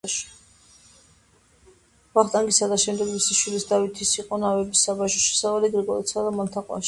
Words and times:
ვახტანგისა 2.15 2.71
და 2.71 2.79
შემდეგ, 2.85 3.13
მისი 3.17 3.37
შვილის, 3.41 3.67
დავითის 3.73 4.13
იყო 4.23 4.41
ნავების 4.45 4.83
საბაჟო 4.89 5.23
შემოსავალი 5.27 5.73
გრიგოლეთსა 5.77 6.25
და 6.29 6.35
მალთაყვაში. 6.41 6.79